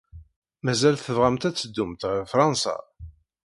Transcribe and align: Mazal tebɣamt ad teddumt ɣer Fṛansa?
Mazal 0.63 0.95
tebɣamt 0.97 1.43
ad 1.49 1.55
teddumt 1.55 2.01
ɣer 2.09 2.21
Fṛansa? 2.31 2.75